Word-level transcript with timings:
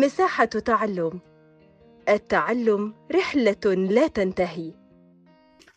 مساحة 0.00 0.44
تعلم. 0.44 1.20
التعلم 2.08 2.94
رحلة 3.14 3.74
لا 3.74 4.06
تنتهي. 4.06 4.72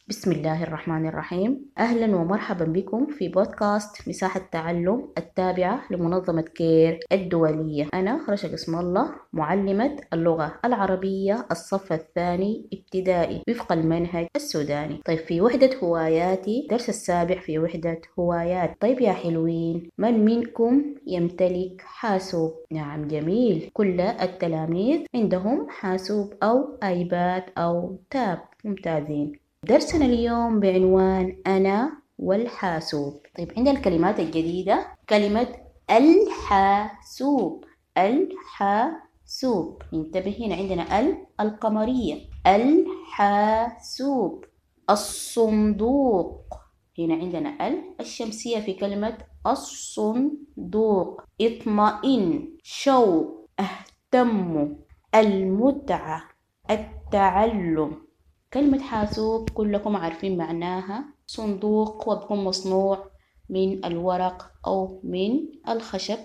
بسم 0.09 0.31
الله 0.31 0.63
الرحمن 0.63 1.07
الرحيم. 1.07 1.65
أهلا 1.77 2.15
ومرحبا 2.15 2.65
بكم 2.65 3.05
في 3.05 3.27
بودكاست 3.27 4.09
مساحة 4.09 4.41
تعلم 4.51 5.09
التابعة 5.17 5.81
لمنظمة 5.91 6.41
كير 6.41 6.99
الدولية. 7.11 7.87
أنا 7.93 8.25
رشا 8.29 8.53
اسم 8.53 8.79
الله 8.79 9.11
معلمة 9.33 9.97
اللغة 10.13 10.59
العربية 10.65 11.45
الصف 11.51 11.93
الثاني 11.93 12.69
ابتدائي 12.73 13.43
وفق 13.49 13.71
المنهج 13.71 14.27
السوداني. 14.35 15.01
طيب 15.05 15.17
في 15.17 15.41
وحدة 15.41 15.69
هواياتي 15.83 16.67
درس 16.69 16.89
السابع 16.89 17.39
في 17.39 17.59
وحدة 17.59 18.01
هوايات. 18.19 18.81
طيب 18.81 19.01
يا 19.01 19.11
حلوين 19.11 19.89
من 19.97 20.25
منكم 20.25 20.95
يمتلك 21.07 21.81
حاسوب؟ 21.85 22.53
نعم 22.71 23.07
جميل. 23.07 23.69
كل 23.73 24.01
التلاميذ 24.01 25.05
عندهم 25.15 25.67
حاسوب 25.69 26.33
أو 26.43 26.77
آيباد 26.83 27.43
أو 27.57 27.99
تاب. 28.09 28.39
ممتازين. 28.65 29.48
درسنا 29.63 30.05
اليوم 30.05 30.59
بعنوان 30.59 31.37
أنا 31.47 31.91
والحاسوب. 32.17 33.21
طيب 33.37 33.51
عندنا 33.57 33.71
الكلمات 33.77 34.19
الجديدة 34.19 34.87
كلمة 35.09 35.47
الحاسوب. 35.91 37.65
الحاسوب. 37.97 39.81
انتبه 39.93 40.37
هنا 40.45 40.55
عندنا 40.55 40.99
ال 40.99 41.17
القمرية. 41.39 42.15
الحاسوب. 42.47 44.45
الصندوق. 44.89 46.53
هنا 46.99 47.13
عندنا 47.13 47.67
ال 47.67 47.83
الشمسية 47.99 48.59
في 48.59 48.73
كلمة 48.73 49.17
الصندوق. 49.47 51.21
اطمئن. 51.41 52.57
شوق 52.63 53.49
اهتم. 53.59 54.75
المتعة. 55.15 56.23
التعلم. 56.71 58.08
كلمة 58.53 58.79
حاسوب 58.79 59.49
كلكم 59.49 59.95
عارفين 59.95 60.37
معناها. 60.37 61.03
صندوق 61.27 62.09
وبكون 62.09 62.43
مصنوع 62.43 63.05
من 63.49 63.85
الورق 63.85 64.51
أو 64.67 64.99
من 65.03 65.39
الخشب 65.69 66.17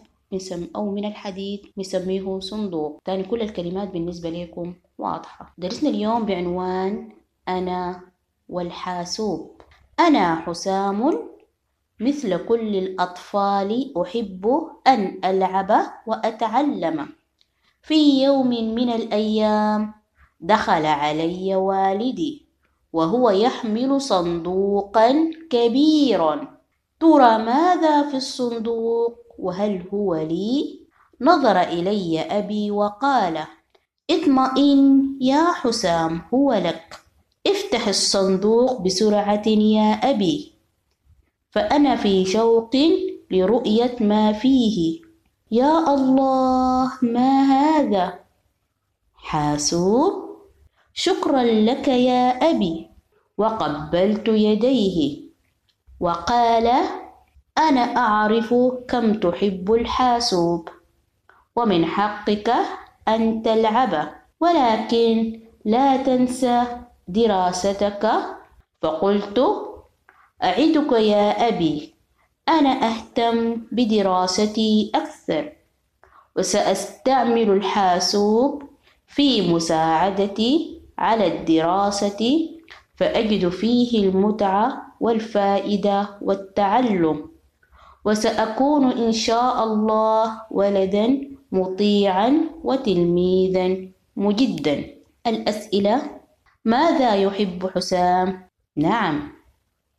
أو 0.76 0.90
من 0.90 1.04
الحديد 1.04 1.60
نسميه 1.78 2.40
صندوق. 2.40 3.00
تاني 3.04 3.22
كل 3.22 3.42
الكلمات 3.42 3.88
بالنسبة 3.90 4.30
لكم 4.30 4.74
واضحة. 4.98 5.54
درسنا 5.58 5.90
اليوم 5.90 6.26
بعنوان 6.26 7.12
أنا 7.48 8.00
والحاسوب. 8.48 9.60
أنا 10.00 10.34
حسام 10.34 11.28
مثل 12.00 12.46
كل 12.46 12.76
الأطفال 12.76 13.94
أحب 14.02 14.70
أن 14.86 15.20
ألعب 15.24 15.80
وأتعلم. 16.06 17.08
في 17.82 18.24
يوم 18.24 18.74
من 18.74 18.90
الأيام 18.92 20.03
دخل 20.40 20.86
علي 20.86 21.54
والدي 21.54 22.44
وهو 22.92 23.30
يحمل 23.30 24.00
صندوقا 24.00 25.30
كبيرا. 25.50 26.48
ترى 27.00 27.38
ماذا 27.38 28.10
في 28.10 28.16
الصندوق؟ 28.16 29.14
وهل 29.38 29.84
هو 29.94 30.14
لي؟ 30.14 30.80
نظر 31.20 31.60
إلي 31.60 32.20
أبي 32.20 32.70
وقال 32.70 33.46
اطمئن 34.10 35.10
يا 35.20 35.52
حسام 35.52 36.22
هو 36.34 36.52
لك. 36.52 36.96
افتح 37.46 37.88
الصندوق 37.88 38.80
بسرعة 38.80 39.48
يا 39.48 39.92
أبي. 40.10 40.52
فأنا 41.50 41.96
في 41.96 42.24
شوق 42.24 42.76
لرؤية 43.30 43.96
ما 44.00 44.32
فيه. 44.32 45.00
يا 45.50 45.94
الله 45.94 46.90
ما 47.02 47.42
هذا؟ 47.42 48.18
حاسوب؟ 49.14 50.23
شكرا 50.94 51.42
لك 51.42 51.88
يا 51.88 52.28
أبي. 52.50 52.90
وقبلت 53.38 54.28
يديه. 54.28 55.20
وقال 56.00 56.72
أنا 57.58 57.80
أعرف 57.96 58.54
كم 58.88 59.14
تحب 59.14 59.72
الحاسوب. 59.72 60.68
ومن 61.56 61.86
حقك 61.86 62.52
أن 63.08 63.42
تلعب 63.42 64.08
ولكن 64.40 65.40
لا 65.64 65.96
تنسى 65.96 66.64
دراستك. 67.08 68.12
فقلت 68.82 69.38
أعدك 70.42 70.92
يا 70.92 71.48
أبي. 71.48 71.94
أنا 72.48 72.70
أهتم 72.70 73.56
بدراستي 73.72 74.90
أكثر. 74.94 75.52
وسأستعمل 76.36 77.50
الحاسوب 77.50 78.62
في 79.06 79.52
مساعدتي 79.52 80.83
على 80.98 81.26
الدراسة 81.26 82.48
فأجد 82.96 83.48
فيه 83.48 84.08
المتعة 84.08 84.94
والفائدة 85.00 86.08
والتعلم 86.22 87.28
وسأكون 88.04 88.84
إن 88.92 89.12
شاء 89.12 89.64
الله 89.64 90.42
ولدا 90.50 91.20
مطيعا 91.52 92.40
وتلميذا 92.64 93.76
مجدا 94.16 94.84
الأسئلة 95.26 96.02
ماذا 96.64 97.14
يحب 97.14 97.66
حسام؟ 97.66 98.48
نعم 98.76 99.32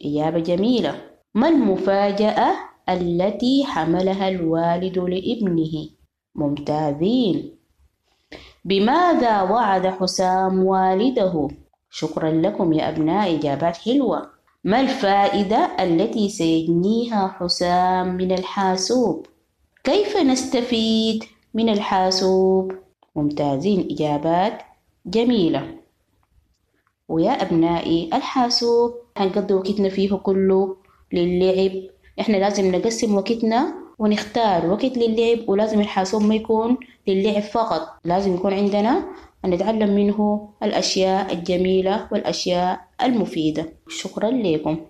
إجابة 0.06 0.40
جميلة 0.40 1.02
ما 1.36 1.48
المفاجأة 1.50 2.56
التي 2.90 3.64
حملها 3.66 4.30
الوالد 4.30 4.98
لابنه؟ 4.98 5.90
ممتازين 6.36 7.55
بماذا 8.66 9.42
وعد 9.42 9.88
حسام 9.88 10.64
والده؟ 10.64 11.48
شكرا 11.90 12.32
لكم 12.32 12.74
يا 12.74 12.90
أبناء 12.90 13.36
إجابات 13.36 13.78
حلوة 13.78 14.30
ما 14.64 14.82
الفائدة 14.82 15.72
التي 15.80 16.30
سيجنيها 16.30 17.36
حسام 17.40 18.16
من 18.16 18.32
الحاسوب؟ 18.32 19.26
كيف 19.84 20.18
نستفيد 20.18 21.24
من 21.54 21.70
الحاسوب؟ 21.70 22.72
ممتازين 23.16 23.88
إجابات 23.92 24.62
جميلة 25.06 25.76
ويا 27.10 27.32
أبنائي 27.32 28.10
الحاسوب 28.14 28.94
هنقضي 29.18 29.54
وقتنا 29.54 29.90
فيه 29.90 30.16
كله 30.16 30.76
للعب 31.14 31.72
إحنا 32.20 32.38
لازم 32.38 32.76
نقسم 32.76 33.16
وقتنا 33.16 33.85
ونختار 34.00 34.66
وقت 34.66 34.98
للعب 34.98 35.50
ولازم 35.50 35.80
الحاسوب 35.82 36.22
ما 36.22 36.36
يكون 36.36 36.78
للعب 37.08 37.42
فقط. 37.42 37.82
لازم 38.06 38.36
يكون 38.36 38.54
عندنا 38.54 39.04
نتعلم 39.46 39.96
منه 39.96 40.50
الأشياء 40.64 41.34
الجميلة 41.34 42.08
والأشياء 42.12 42.88
المفيدة. 43.02 43.74
شكرا 43.90 44.30
لكم. 44.32 44.78